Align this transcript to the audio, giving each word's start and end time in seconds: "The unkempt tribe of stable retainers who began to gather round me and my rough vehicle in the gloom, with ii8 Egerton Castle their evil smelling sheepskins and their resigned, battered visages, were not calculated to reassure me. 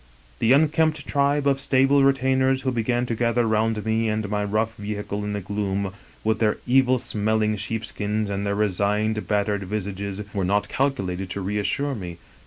"The 0.39 0.51
unkempt 0.51 1.05
tribe 1.05 1.45
of 1.45 1.61
stable 1.61 2.03
retainers 2.03 2.61
who 2.63 2.71
began 2.71 3.05
to 3.05 3.13
gather 3.13 3.45
round 3.45 3.85
me 3.85 4.09
and 4.09 4.27
my 4.29 4.43
rough 4.43 4.75
vehicle 4.75 5.23
in 5.23 5.33
the 5.33 5.41
gloom, 5.41 5.93
with 6.23 6.39
ii8 6.39 6.39
Egerton 6.39 6.39
Castle 6.39 6.39
their 6.39 6.57
evil 6.65 6.97
smelling 6.97 7.55
sheepskins 7.55 8.29
and 8.31 8.43
their 8.43 8.55
resigned, 8.55 9.27
battered 9.27 9.61
visages, 9.65 10.23
were 10.33 10.43
not 10.43 10.67
calculated 10.69 11.29
to 11.29 11.41
reassure 11.41 11.93
me. 11.93 12.17